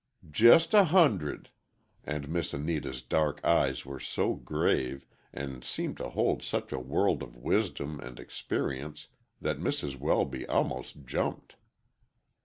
[0.31, 1.51] "Just a hundred,"
[2.03, 7.21] and Miss Austin's dark eyes were so grave, and seemed to hold such a world
[7.21, 9.09] of wisdom and experience
[9.39, 9.95] that Mrs.
[9.99, 11.55] Welby almost jumped.